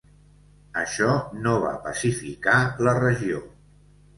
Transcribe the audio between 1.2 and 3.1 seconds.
no va pacificar la